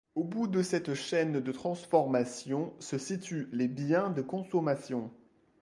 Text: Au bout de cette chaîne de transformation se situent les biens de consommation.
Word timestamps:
Au 0.15 0.23
bout 0.23 0.47
de 0.47 0.63
cette 0.63 0.95
chaîne 0.95 1.41
de 1.43 1.51
transformation 1.51 2.73
se 2.79 2.97
situent 2.97 3.47
les 3.51 3.67
biens 3.67 4.09
de 4.09 4.23
consommation. 4.23 5.11